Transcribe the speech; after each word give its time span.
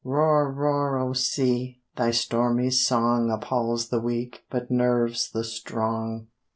_Roar, 0.03 0.51
roar, 0.51 0.97
O 0.97 1.13
Sea! 1.13 1.77
Thy 1.95 2.09
stormy 2.09 2.71
song 2.71 3.29
Appalls 3.29 3.89
the 3.89 3.99
weak, 3.99 4.45
but 4.49 4.71
nerves 4.71 5.29
the 5.29 5.43
strong. 5.43 6.25